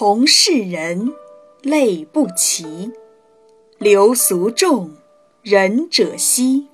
[0.00, 1.12] 同是人，
[1.62, 2.90] 类不齐；
[3.76, 4.92] 流俗众，
[5.42, 6.68] 仁者稀。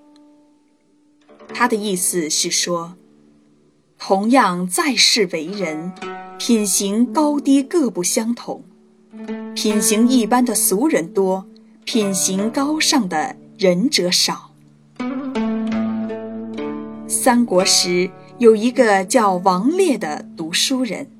[1.53, 2.95] 他的意思是说，
[3.99, 5.93] 同样在世为人，
[6.39, 8.63] 品行高低各不相同，
[9.57, 11.49] 品行一般的俗人多，
[11.85, 14.53] 品行高尚的仁者少。
[17.09, 21.11] 三国时有一个叫王烈的读书人，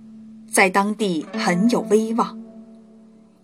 [0.57, 2.39] 在当地很有威望。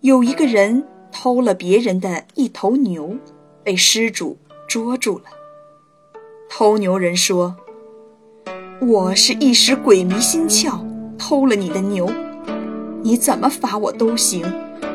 [0.01, 3.15] 有一个人偷了别人的一头牛，
[3.63, 4.35] 被失主
[4.67, 5.25] 捉住了。
[6.49, 7.55] 偷牛人说
[8.81, 10.79] ：“我是一时鬼迷心窍，
[11.15, 12.11] 偷了你的牛，
[13.03, 14.43] 你怎么罚我都行，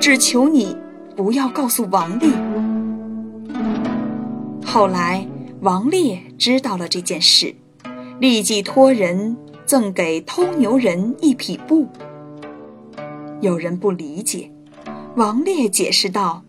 [0.01, 0.77] 只求你
[1.15, 2.29] 不要告诉王烈。”
[4.67, 5.25] 后来。
[5.61, 7.53] 王烈知道了这件事，
[8.21, 9.37] 立即托人
[9.69, 11.87] 赠给偷牛人一匹布。
[13.43, 14.51] 有人不理解，
[15.17, 16.43] 王烈解释道：“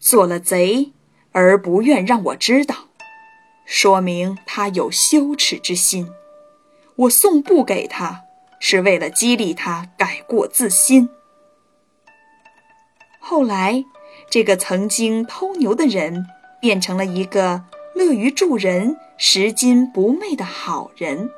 [0.00, 0.92] 做了贼
[1.32, 2.74] 而不愿让我知道，
[3.66, 6.08] 说明他有羞耻之心。
[6.96, 8.22] 我送布给他，
[8.58, 11.10] 是为了激励他改过自新。”
[13.20, 13.84] 后来，
[14.30, 16.24] 这个曾经偷牛的人。
[16.60, 21.30] 变成了一个乐于助人、拾金不昧的好人。